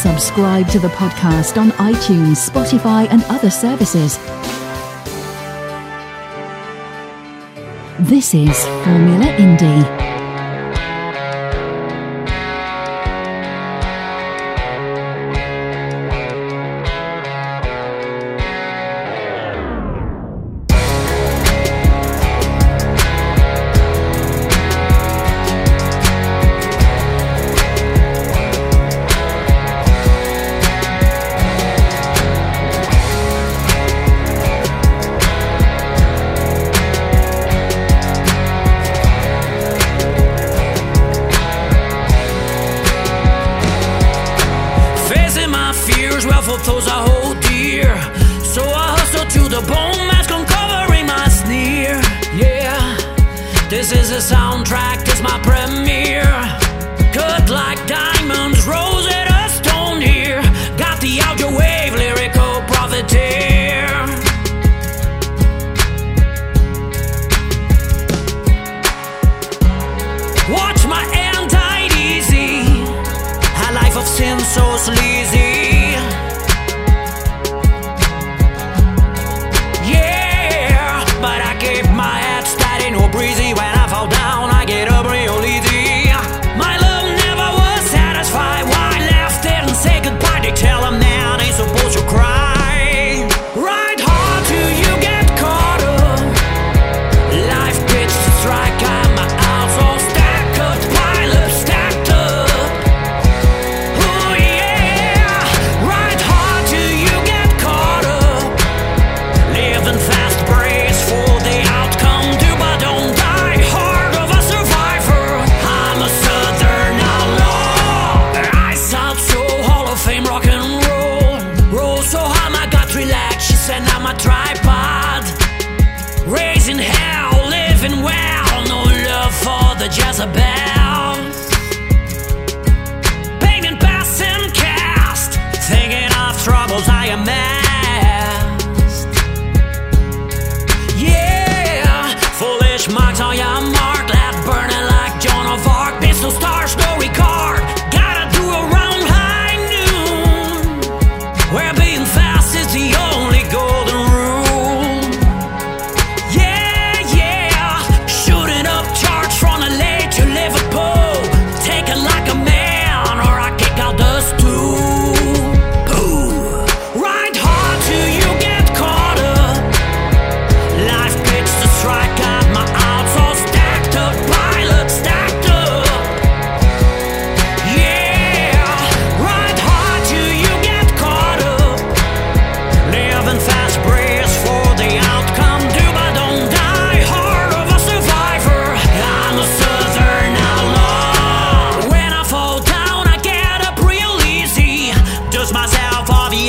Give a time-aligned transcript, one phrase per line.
[0.00, 4.16] Subscribe to the podcast on iTunes, Spotify, and other services.
[8.08, 10.19] This is Formula Indie.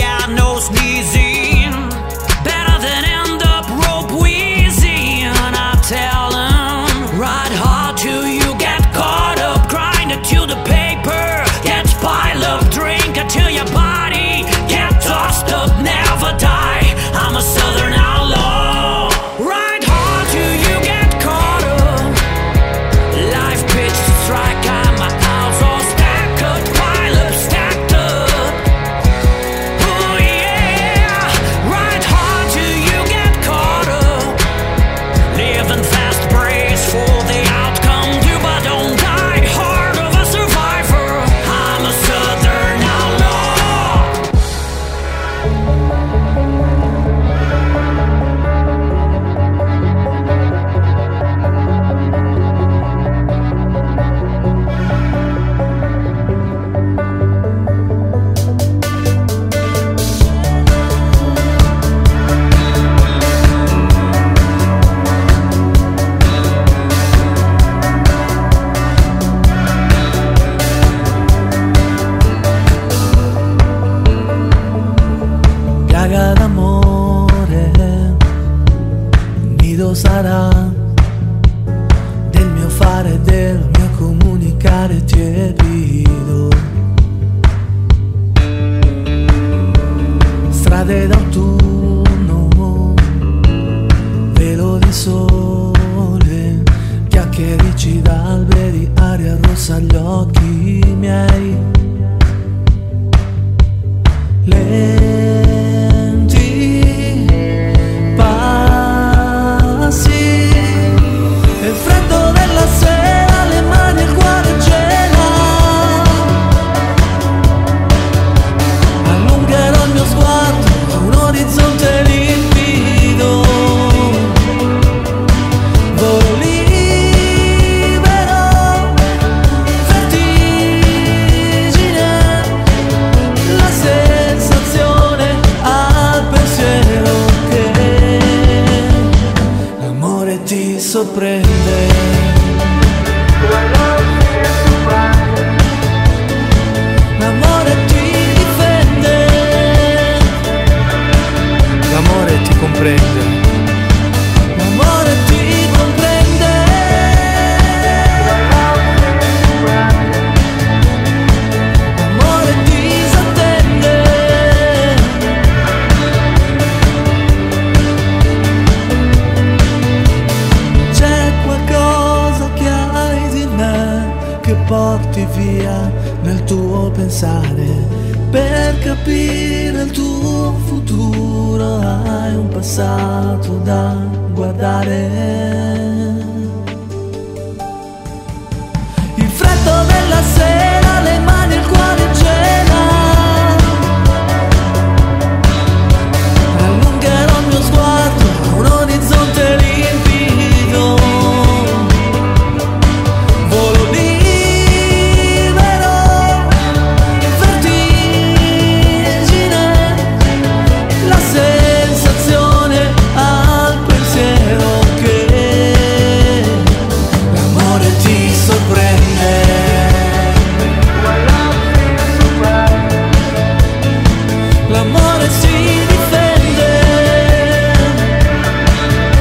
[0.03, 1.30] i know music.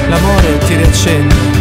[0.08, 1.59] L'amore ti riaccende.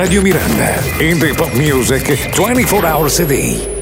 [0.00, 0.80] Radio Miranda.
[0.98, 3.79] Indie pop music 24 hours a day.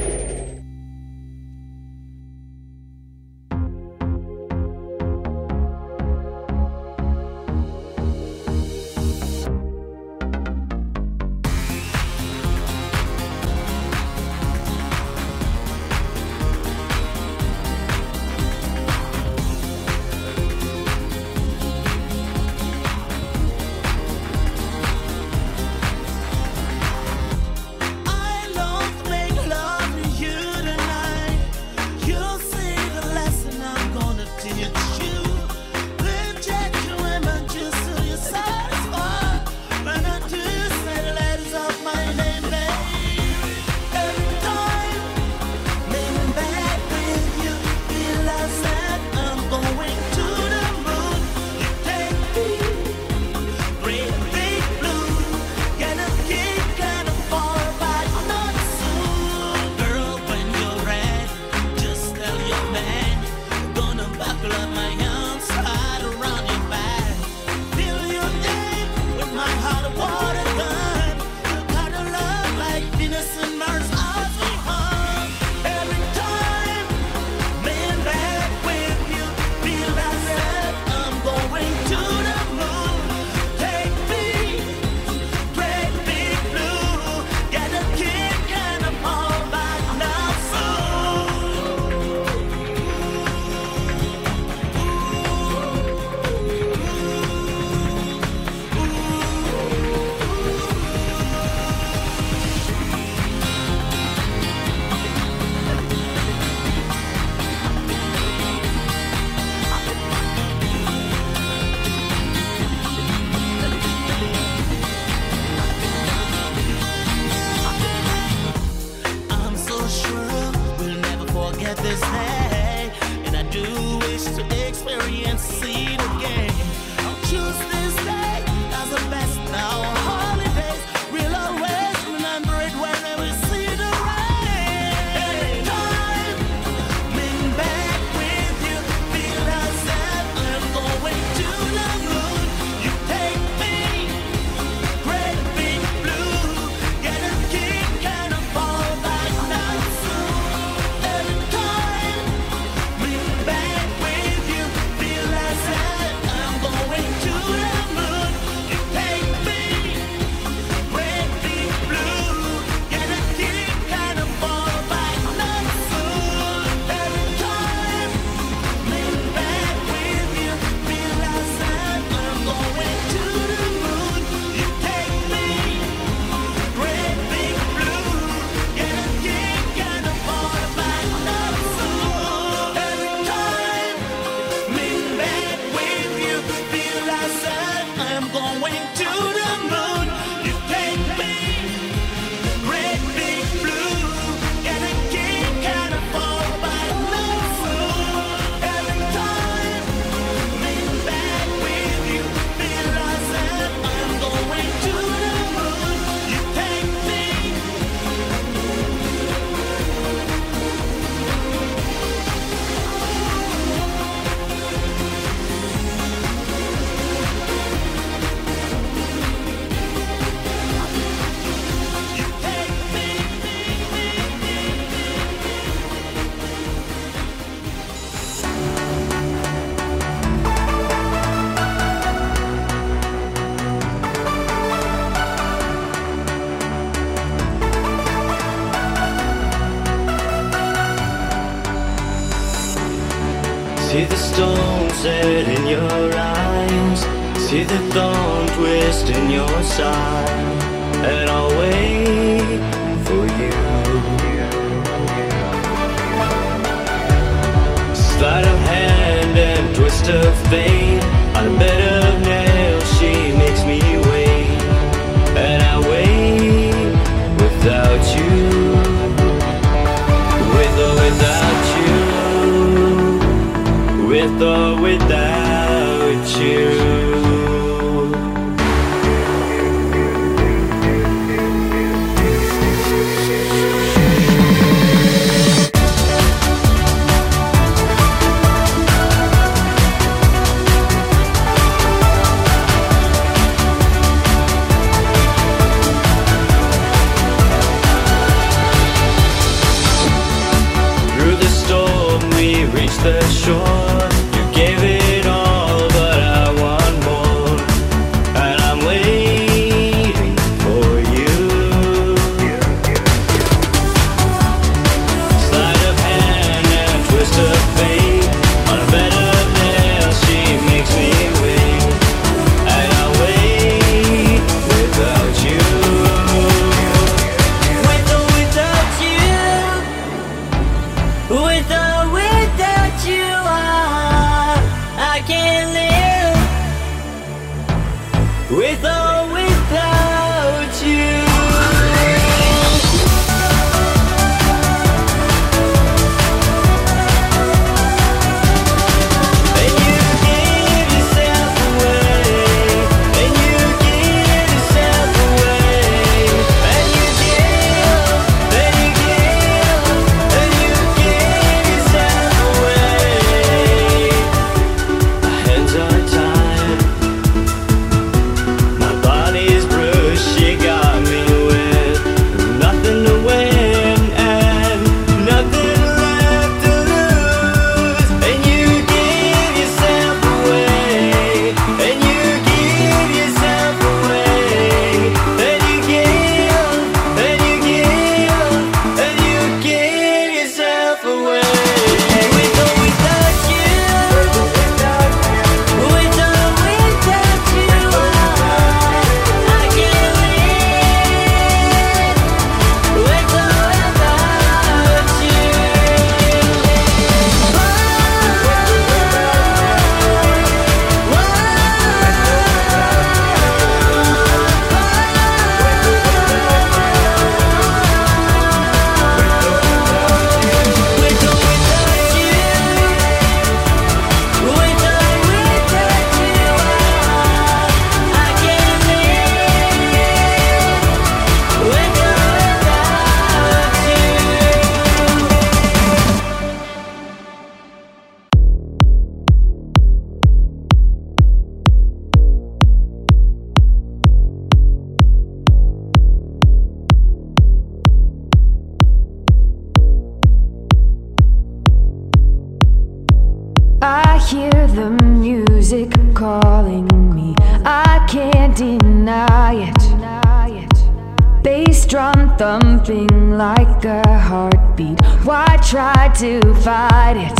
[463.38, 467.38] like a heartbeat Why try to fight it?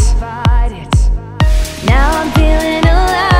[1.87, 3.38] Now I'm feeling alive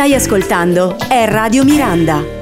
[0.00, 2.39] stai ascoltando è Radio Miranda.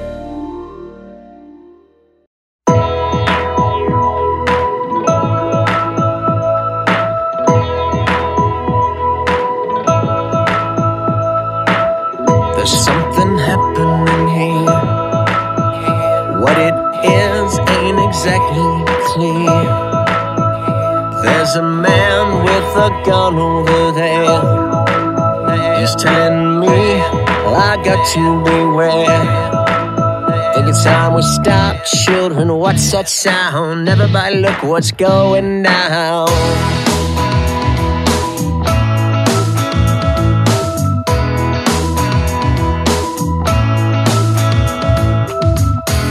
[32.78, 33.88] What's that sound?
[33.88, 36.28] Everybody, look what's going down.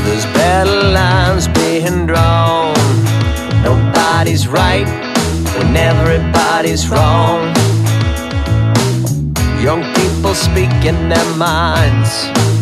[0.03, 2.75] There's battle lines being drawn.
[3.63, 4.86] Nobody's right
[5.56, 7.47] when everybody's wrong.
[9.63, 12.57] Young people speaking their minds.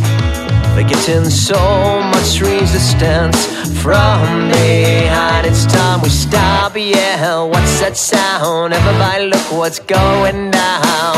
[0.76, 3.46] They're getting so much resistance
[3.82, 5.48] from behind.
[5.48, 7.44] It's time we stop, yeah.
[7.44, 8.74] What's that sound?
[8.74, 11.16] Everybody, look what's going down.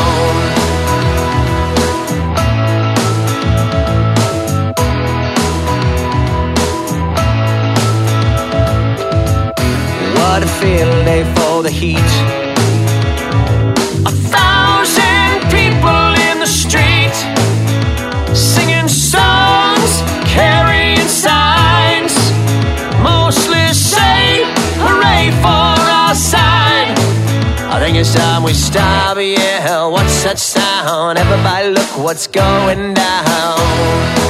[10.14, 10.46] What a
[11.04, 12.47] day for the heat.
[28.00, 29.84] It's time we stop, yeah.
[29.88, 31.18] What's that sound?
[31.18, 34.27] Everybody, look what's going down.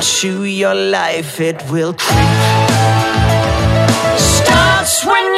[0.00, 2.70] Into your life, it will creep.
[4.16, 5.29] Starts when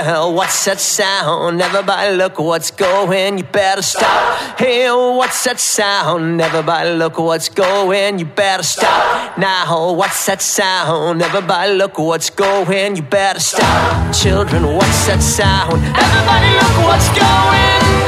[0.00, 1.60] What's that sound?
[1.60, 3.36] Everybody, look what's going.
[3.36, 4.58] You better stop.
[4.58, 6.40] Hey, what's that sound?
[6.40, 8.18] Everybody, look what's going.
[8.18, 9.36] You better stop.
[9.36, 11.20] Now, what's that sound?
[11.20, 12.96] Everybody, look what's going.
[12.96, 14.14] You better stop.
[14.14, 15.74] Children, what's that sound?
[15.74, 18.01] Everybody, look what's going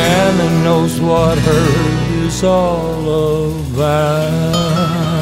[0.00, 5.19] Anna knows what hurt is all about.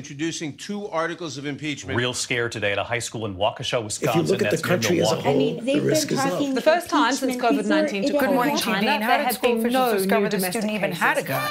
[0.00, 1.94] introducing two articles of impeachment.
[1.94, 4.08] Real scare today at a high school in Waukesha, Wisconsin.
[4.08, 6.54] If you look at the country as a whole, I mean, the risk is low.
[6.54, 10.52] The first time since COVID-19 took Good morning, China, there had been no new domestic
[10.52, 11.50] student even had a gun.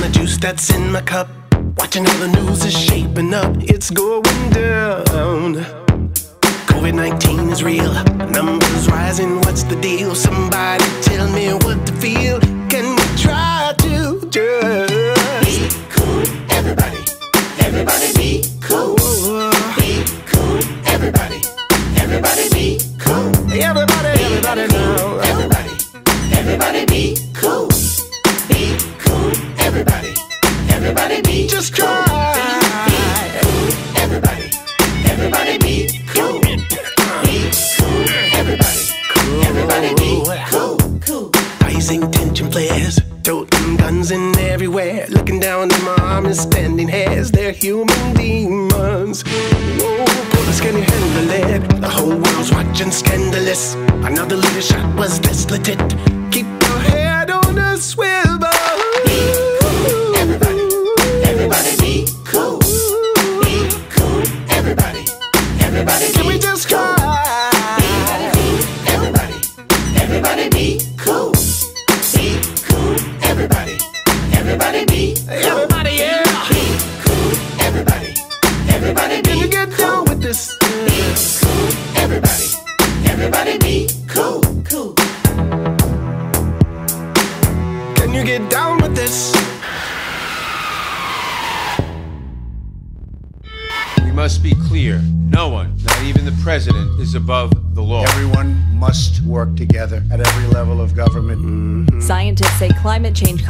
[0.00, 1.28] the juice that's in my cup.
[1.76, 5.54] Watching how the news is shaping up, it's going down.
[6.70, 7.92] COVID 19 is real,
[8.30, 10.14] numbers rising, what's the deal?
[10.14, 12.40] Somebody tell me what to feel.
[12.68, 16.98] Can we try to just be cool, everybody?
[17.58, 18.39] Everybody be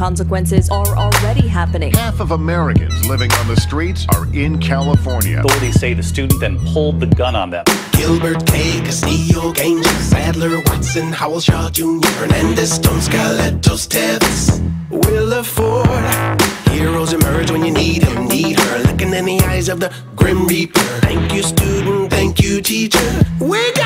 [0.01, 1.93] consequences are already happening.
[1.93, 5.41] Half of Americans living on the streets are in California.
[5.41, 7.63] Authorities say the student then pulled the gun on them.
[7.91, 8.79] Gilbert K.
[8.79, 16.41] Castillo, Gaines, Sadler, Watson, Howell, Shaw Jr., Hernandez, Stone, Scalatos, Tevez, Willa Ford.
[16.71, 18.79] Heroes emerge when you need him, need her.
[18.79, 20.79] Looking in the eyes of the Grim Reaper.
[21.05, 22.09] Thank you, student.
[22.09, 23.23] Thank you, teacher.
[23.39, 23.77] Wake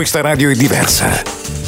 [0.00, 1.22] Questa radio è diversa.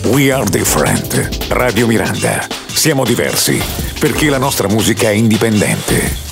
[0.05, 1.51] We are different.
[1.51, 2.47] Radio Miranda.
[2.67, 3.63] Siamo diversi
[4.01, 6.32] perché la nostra musica è indipendente.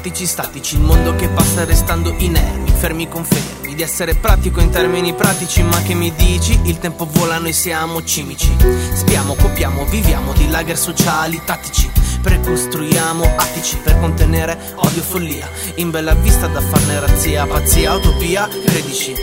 [0.00, 5.12] Meteoropatici statici, il mondo che passa restando inermi, fermi confermi, di essere pratico in termini
[5.12, 6.58] pratici, ma che mi dici?
[6.64, 8.50] Il tempo vola, noi siamo cimici.
[8.94, 11.90] Spiamo, copiamo, viviamo di lager sociali tattici.
[12.22, 15.48] Precostruiamo attici per contenere odio e follia.
[15.76, 19.14] In bella vista da farne razzia, pazzia, utopia, credici.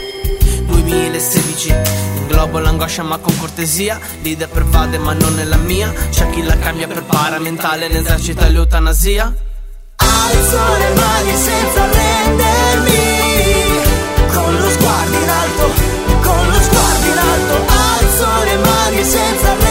[0.68, 1.74] 2016
[2.18, 6.58] Inglobo l'angoscia ma con cortesia L'idea pervade ma non è la mia C'è chi la
[6.58, 9.34] cambia per paramentale Ne esercita l'eutanasia
[10.30, 13.06] Alzo le mani senza arrendermi
[14.34, 15.66] Con lo sguardo in alto,
[16.22, 17.56] con lo sguardo in alto
[18.00, 19.67] Alzo le mani senza arrendermi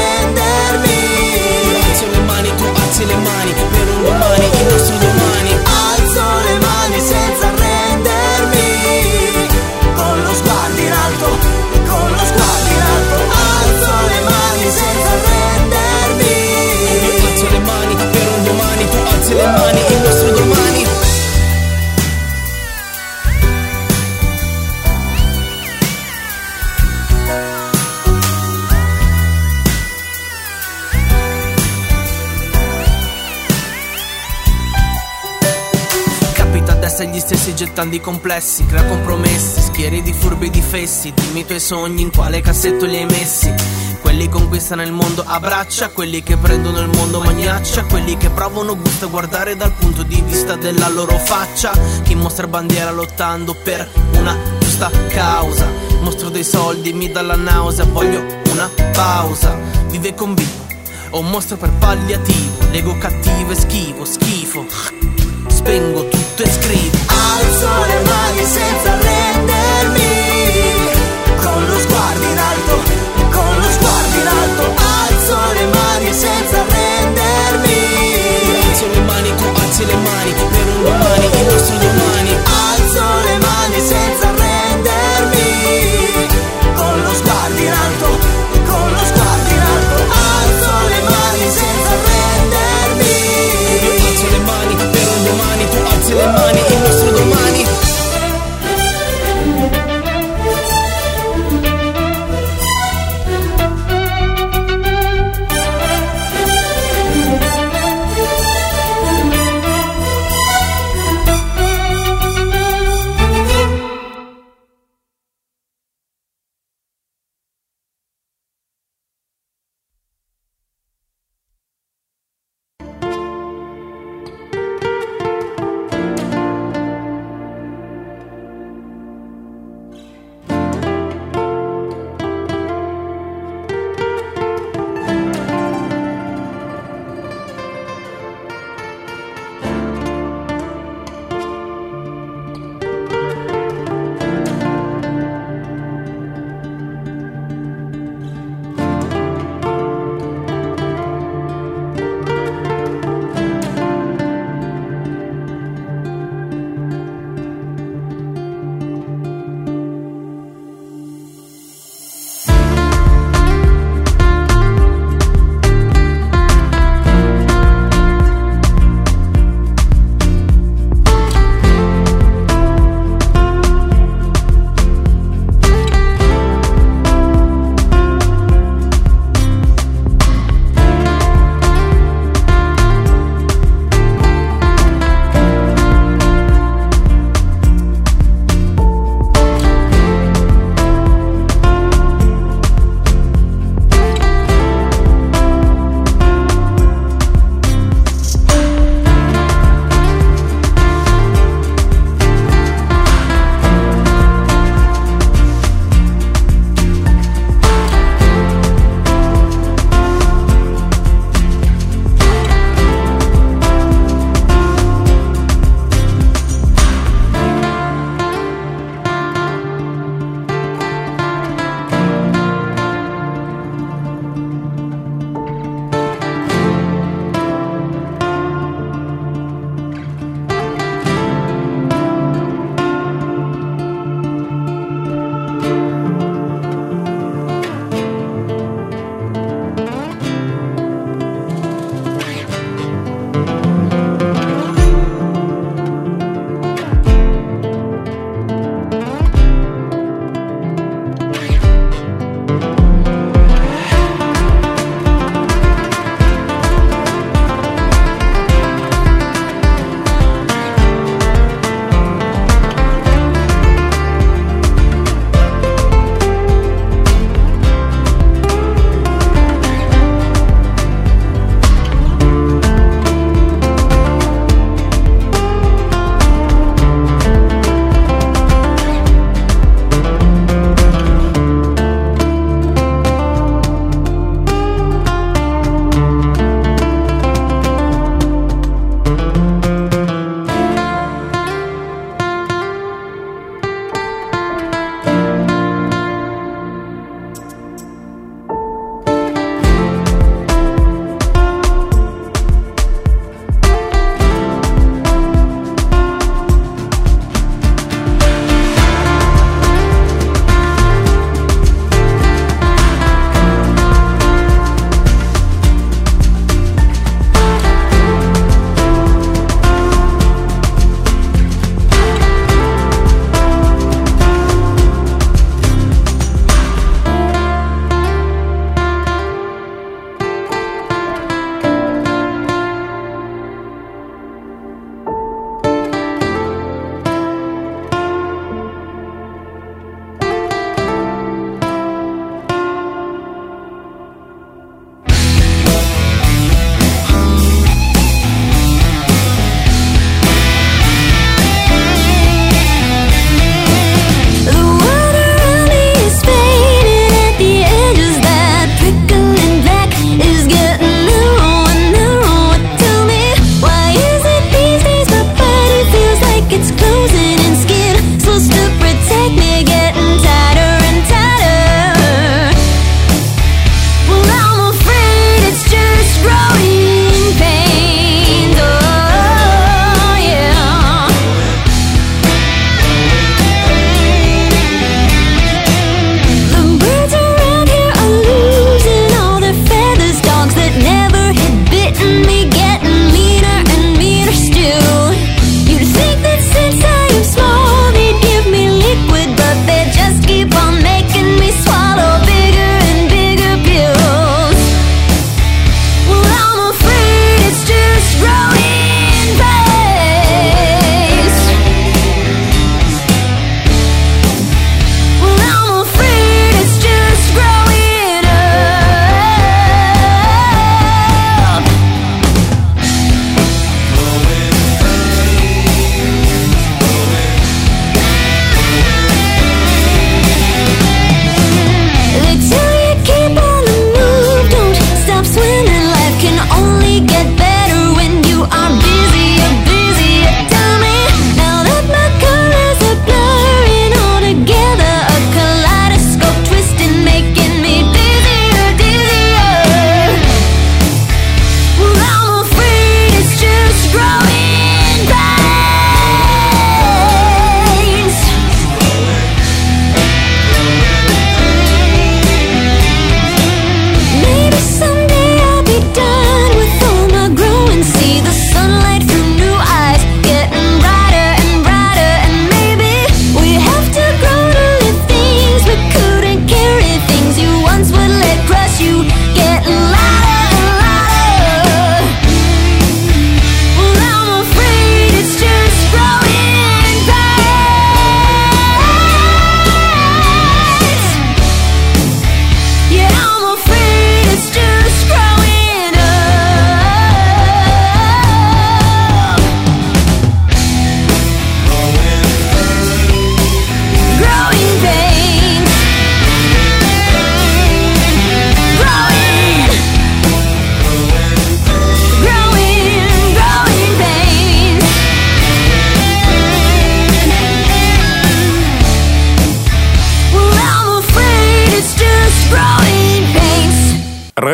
[37.77, 41.61] gli stessi gettando i complessi Crea compromessi, schieri di furbi di fessi Dimmi i tuoi
[41.61, 43.53] sogni, in quale cassetto li hai messi.
[44.01, 48.77] Quelli conquistano il mondo a braccia Quelli che prendono il mondo magnaccia Quelli che provano
[48.77, 51.73] gusto a guardare dal punto di vista della loro faccia.
[52.03, 55.67] Chi mostra bandiera lottando per una giusta causa.
[56.01, 59.55] Mostro dei soldi, mi dà la nausea Voglio una pausa.
[59.89, 60.65] Vive con vivo
[61.11, 62.71] o un mostro per palliativo.
[62.71, 64.67] L'ego cattivo e schivo, schifo.
[65.49, 66.99] Spengo tutto tutto è scritto.
[67.07, 69.16] Alzo le mani senza re.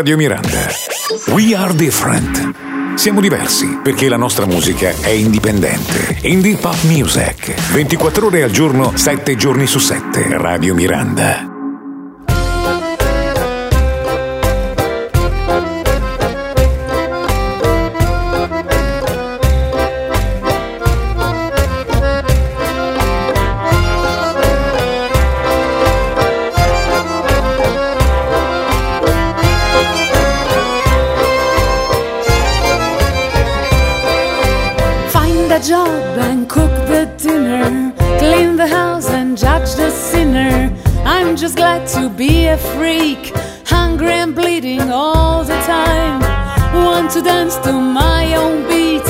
[0.03, 0.66] Radio Miranda.
[1.28, 2.96] We are different.
[2.99, 6.18] Siamo diversi perché la nostra musica è indipendente.
[6.22, 7.54] Indie Pop Music.
[7.72, 10.37] 24 ore al giorno, 7 giorni su 7.
[10.38, 11.51] Radio Miranda.
[41.43, 43.33] Just glad to be a freak.
[43.67, 46.21] Hungry and bleeding all the time.
[46.73, 49.09] Want to dance to my own beat.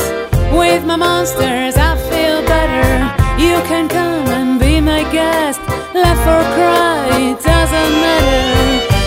[0.56, 2.88] With my monsters, I feel better.
[3.36, 5.60] You can come and be my guest.
[5.92, 8.48] Laugh or cry, it doesn't matter.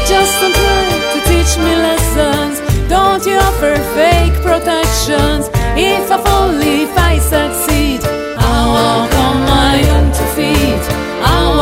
[0.06, 2.56] Just don't try to teach me lessons.
[2.90, 5.50] Don't you offer fake protections.
[5.74, 8.02] If I fall, if I succeed,
[8.38, 10.86] I'll walk on my own two feet.
[11.26, 11.55] I'll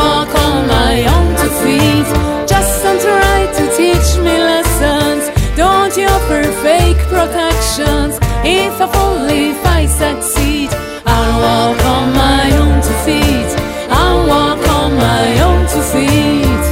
[8.74, 10.70] If I fall, if I succeed,
[11.06, 13.50] I'll walk on my own two feet.
[13.88, 16.64] I'll walk on my own two feet.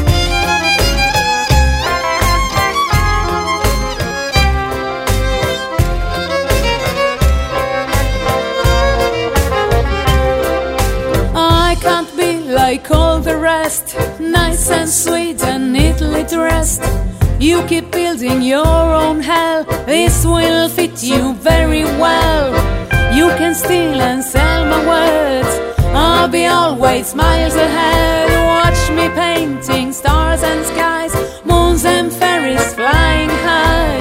[11.37, 16.83] I can't be like all the rest, nice and sweet and neatly dressed.
[17.43, 22.53] You keep building your own hell, this will fit you very well.
[23.13, 25.53] You can steal and sell my words,
[25.93, 28.31] I'll be always miles ahead.
[28.47, 31.13] Watch me painting stars and skies,
[31.45, 33.99] moons and fairies flying high.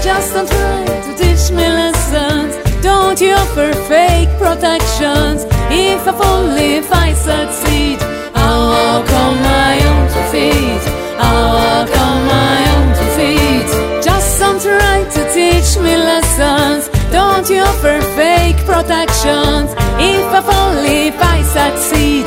[0.00, 2.54] Just don't try to teach me lessons.
[2.84, 5.42] Don't you offer fake protections?
[5.72, 8.05] If I if I succeed,
[17.46, 19.70] Don't you offer fake protections?
[20.02, 22.26] If I fall, if I succeed,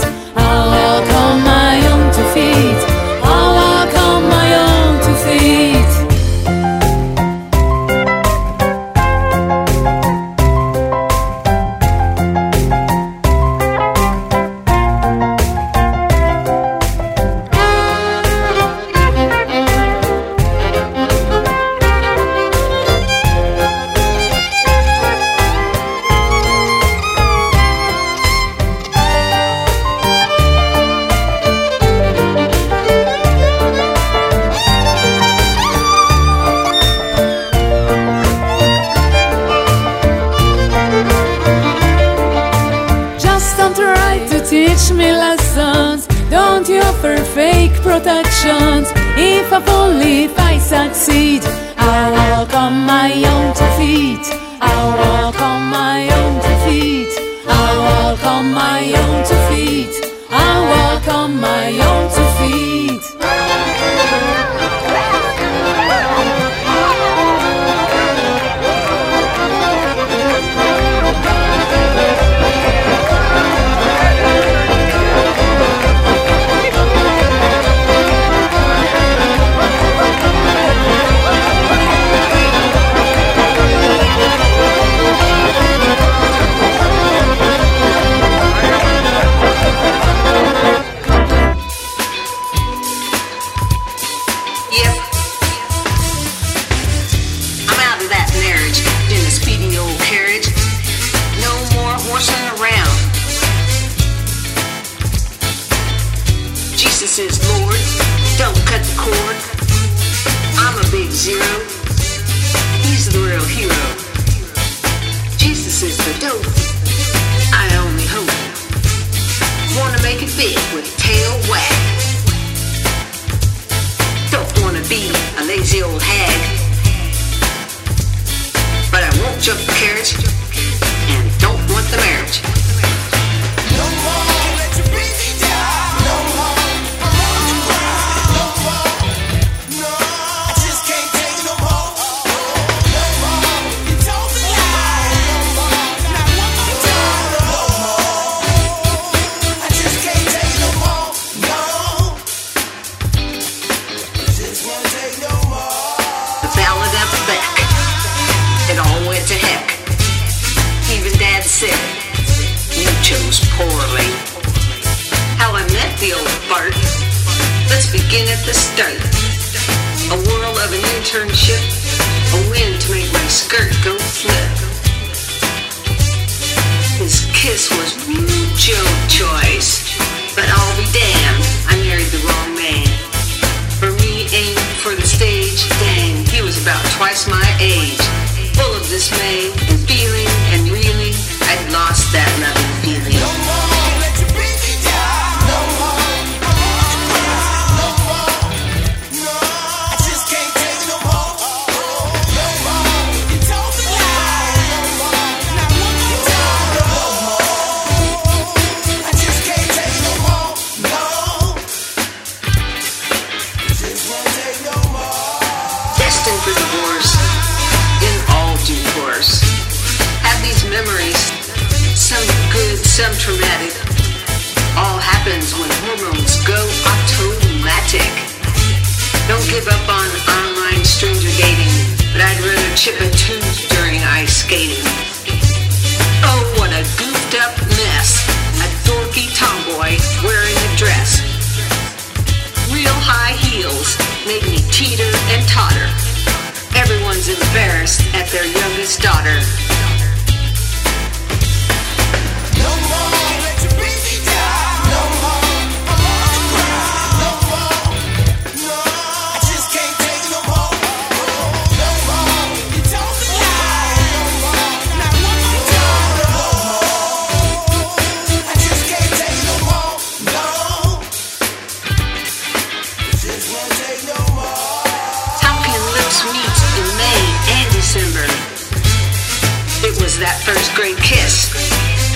[280.95, 281.51] kiss.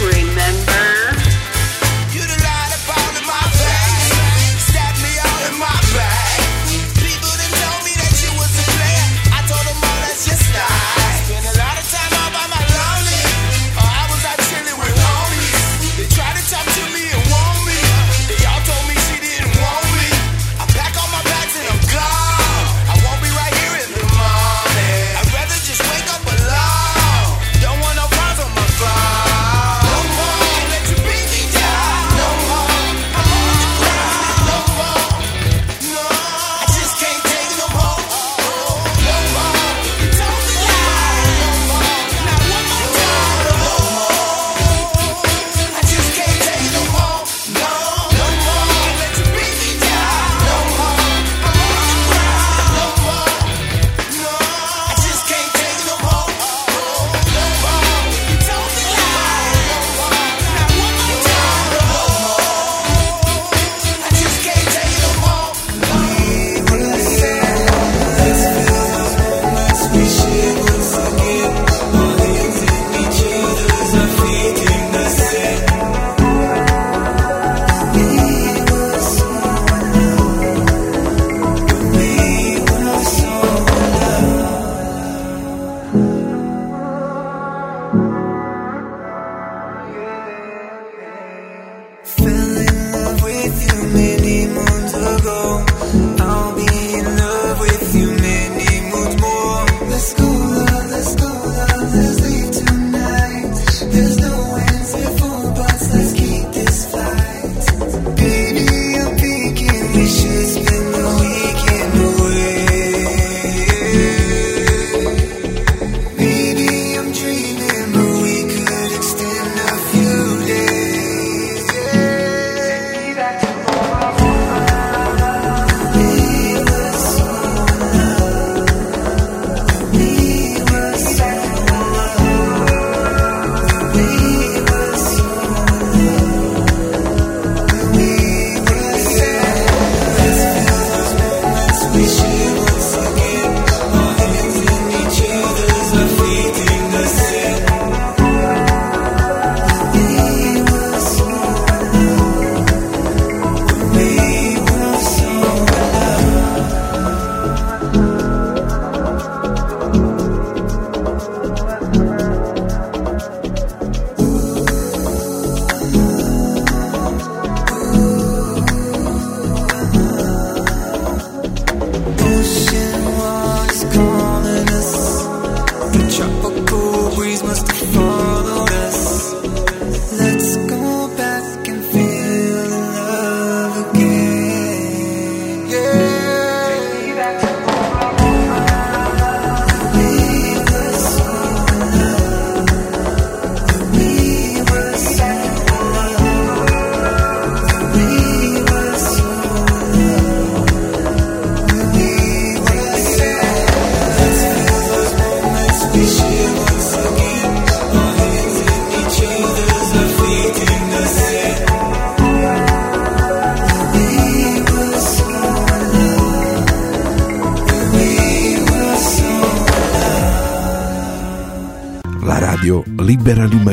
[0.01, 1.02] Remember?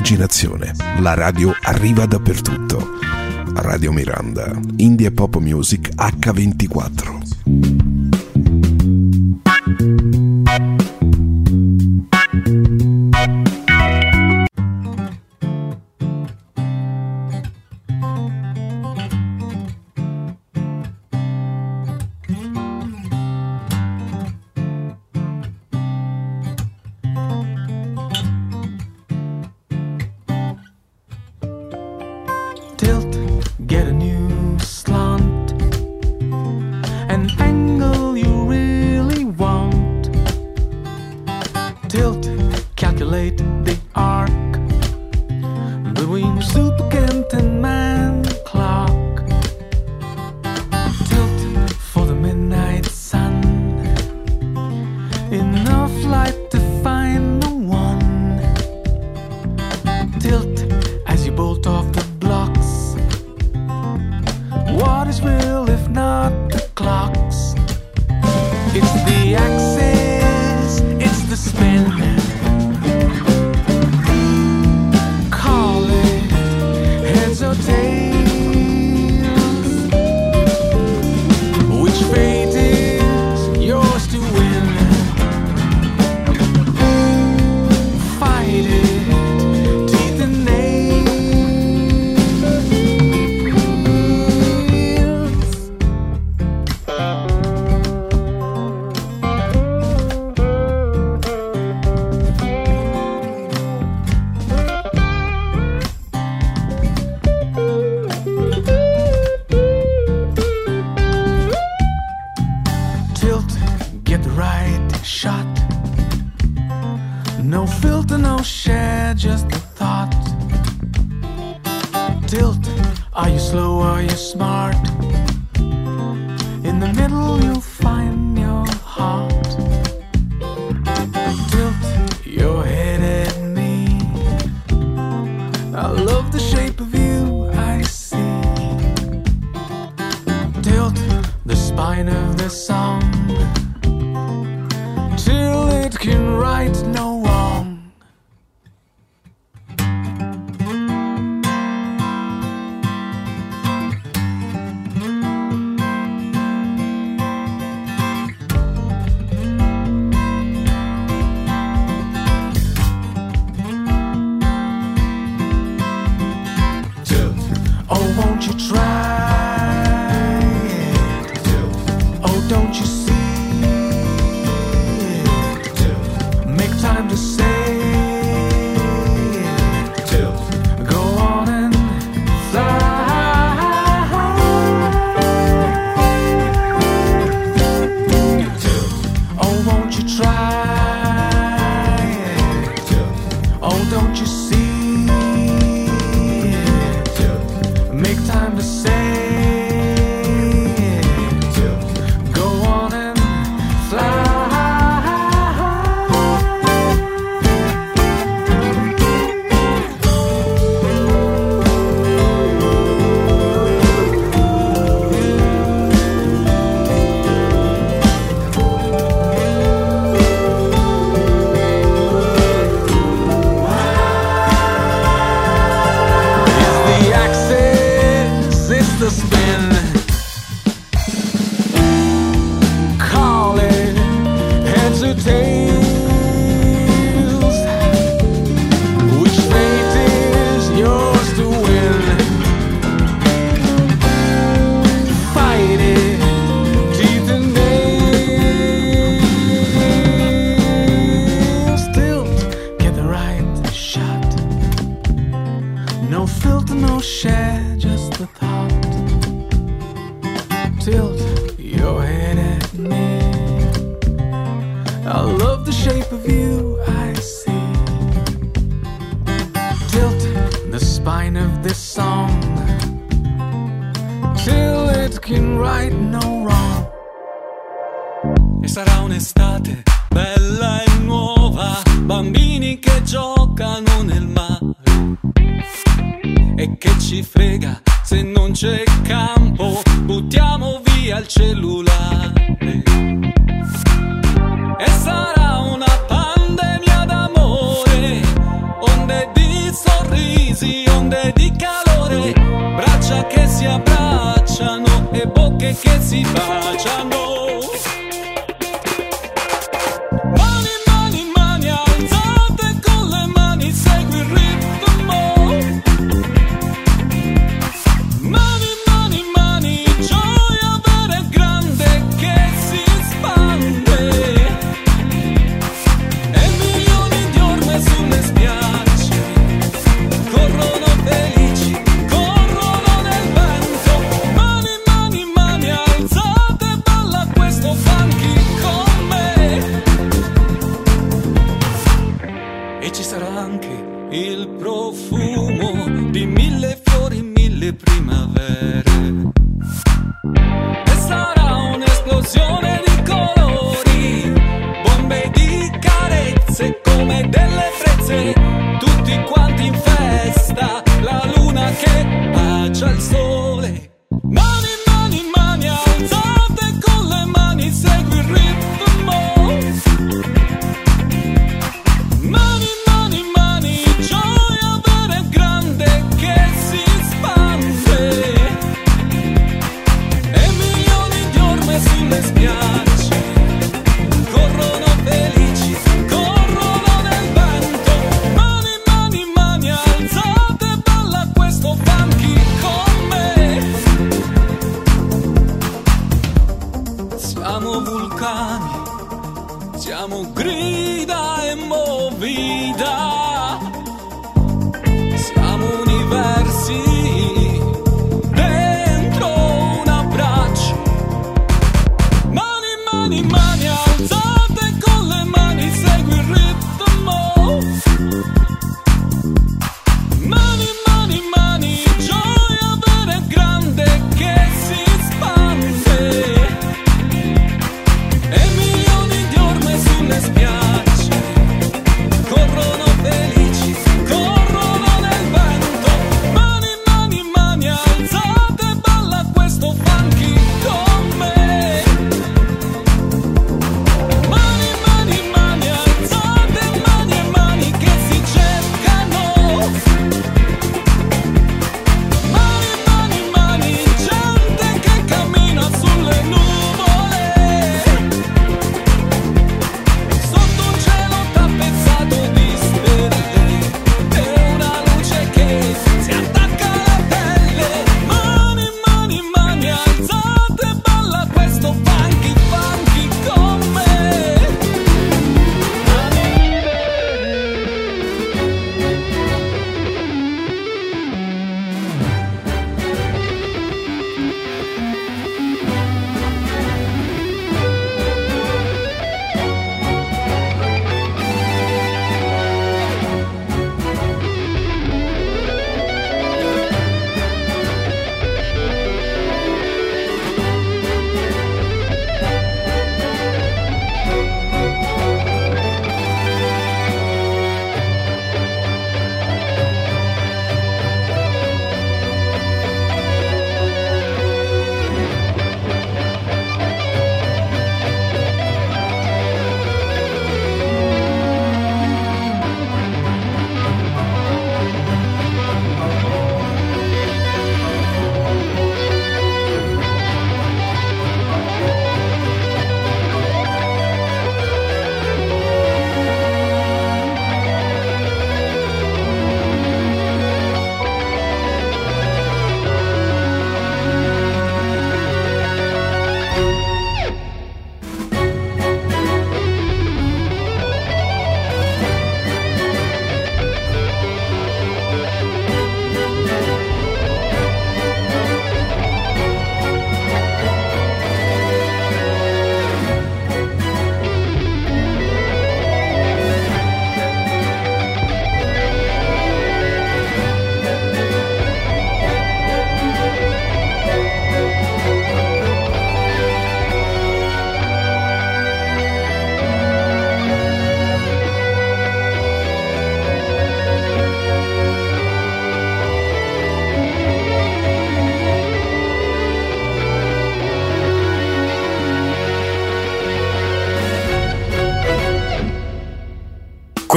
[0.01, 0.73] immaginazione.
[1.01, 2.99] La radio arriva dappertutto.
[3.57, 7.90] Radio Miranda, India Pop Music H24.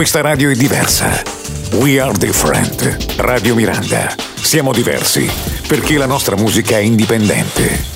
[0.04, 1.24] Questa radio è diversa.
[1.76, 3.16] We are different.
[3.20, 4.14] Radio Miranda.
[4.36, 5.32] Siamo diversi
[5.66, 7.93] perché la nostra musica è indipendente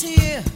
[0.00, 0.51] here.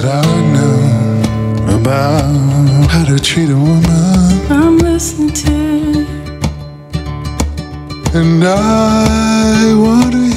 [0.00, 4.50] that I know about how to treat a woman.
[4.50, 6.06] I'm listening to.
[8.14, 10.27] And I want to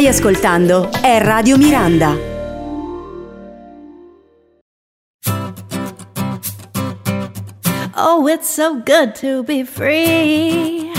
[0.00, 2.16] stai ascoltando è Radio Miranda.
[7.96, 10.90] Oh, it's so good to be free.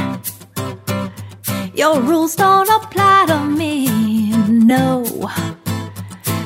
[1.73, 3.87] Your rules don't apply to me,
[4.47, 5.03] no.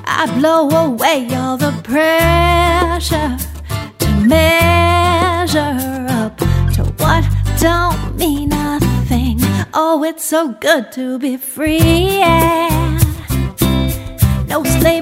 [0.06, 3.36] I blow away all the pressure
[3.98, 5.76] to measure
[6.10, 6.38] up
[6.76, 7.26] to what
[7.60, 8.85] don't mean nothing.
[9.78, 11.80] Oh, it's so good to be free.
[11.80, 12.70] Yeah.
[14.48, 14.95] No slave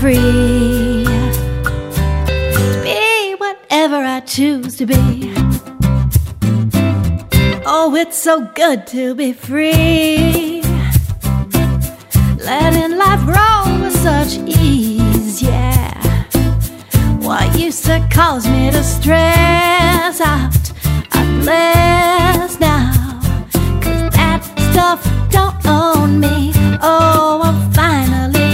[0.00, 1.04] free.
[2.54, 5.32] To be whatever I choose to be.
[7.66, 10.62] Oh, it's so good to be free.
[12.44, 15.92] Letting life roll with such ease, yeah.
[17.20, 20.72] What used to cause me to stress out,
[21.12, 23.20] I'm blessed now.
[23.82, 26.52] Cause that stuff don't own me.
[26.80, 28.47] Oh, I'm finally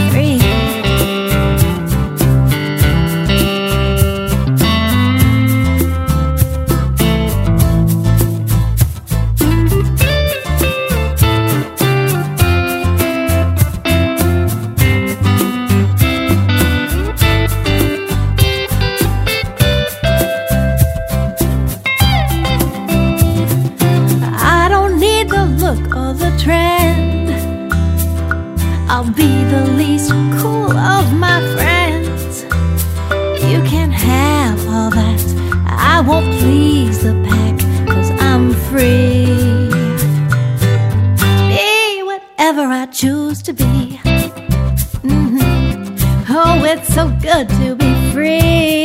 [42.95, 43.99] choose to be.
[45.03, 45.99] Mhm.
[46.31, 48.84] Oh, it's so good to be free.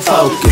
[0.00, 0.47] Stay focused.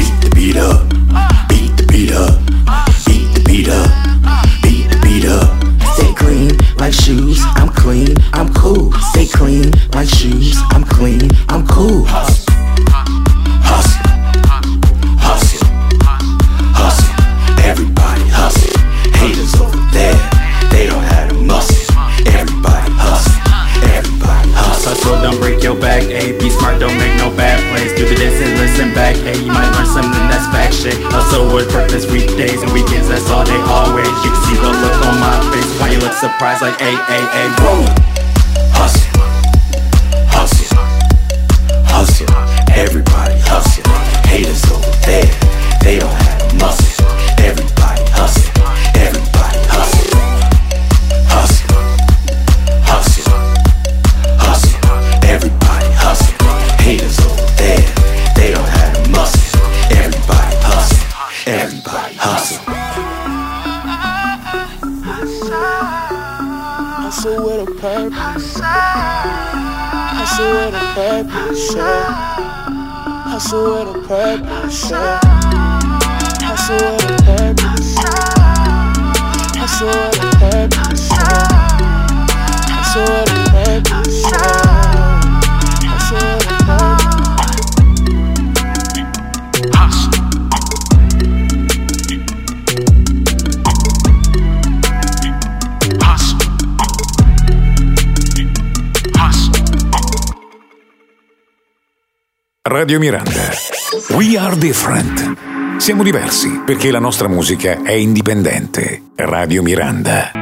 [105.87, 109.03] Siamo diversi perché la nostra musica è indipendente.
[109.15, 110.36] Radio Miranda.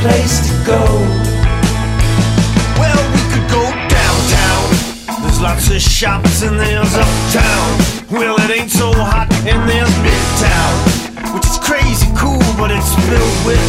[0.00, 0.80] Place to go.
[2.80, 4.64] Well, we could go downtown.
[5.20, 7.68] There's lots of shops and there's uptown.
[8.10, 13.40] Well, it ain't so hot and there's midtown, which is crazy cool, but it's filled
[13.44, 13.60] with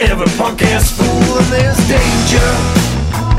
[0.00, 2.50] every punk ass fool and there's danger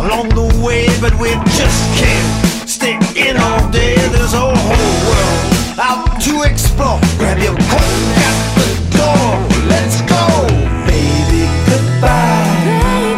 [0.01, 2.29] along the way, but we just can't
[2.67, 3.95] stay in all day.
[4.09, 6.99] There's a whole world out to explore.
[7.21, 7.93] Grab your coat
[8.25, 9.69] at the door.
[9.69, 10.82] Let's go.
[12.03, 13.15] Goodbye.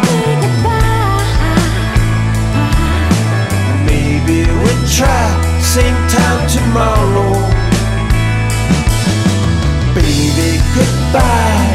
[3.84, 5.26] Maybe we'll try
[5.60, 7.32] same time tomorrow.
[9.92, 11.66] Baby, goodbye.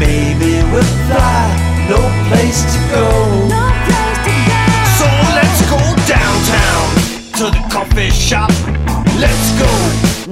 [0.00, 1.44] Maybe we'll fly,
[1.90, 3.06] no place to go.
[4.96, 6.84] So let's go downtown
[7.36, 8.61] to the coffee shop.
[9.22, 9.70] Let's go,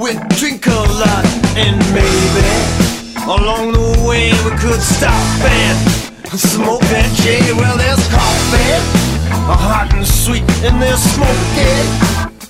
[0.03, 2.43] we drink a lot, and maybe
[3.23, 5.15] along the way we could stop
[5.47, 5.79] and
[6.35, 7.39] smoke that J.
[7.55, 8.83] Well, there's coffee,
[9.47, 11.87] hot and sweet, and there's smoking.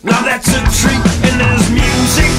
[0.02, 2.32] Now that's a treat, and there's music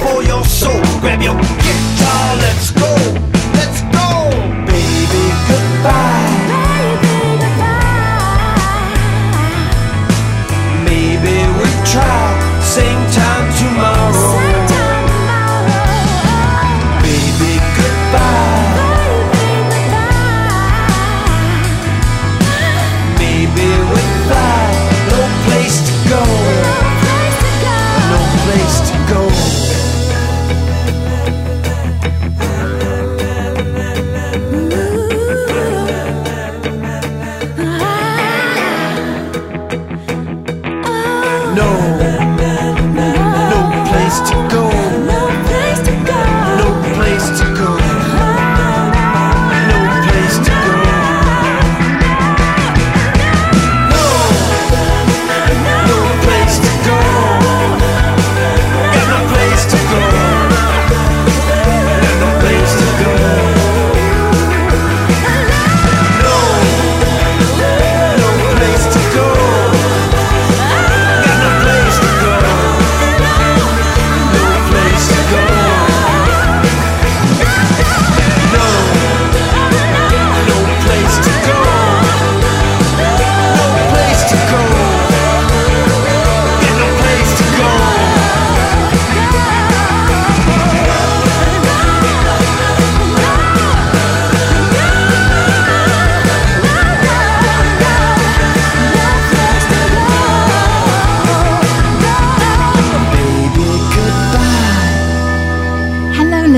[0.00, 0.80] for your soul.
[1.04, 2.96] Grab your guitar, let's go,
[3.60, 4.08] let's go,
[4.64, 5.24] baby.
[5.52, 6.32] Goodbye.
[10.88, 12.21] Maybe we'll try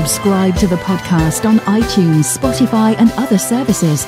[0.00, 4.06] Subscribe to the podcast on iTunes, Spotify, and other services.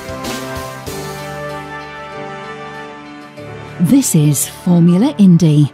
[3.79, 5.71] This is Formula Indie.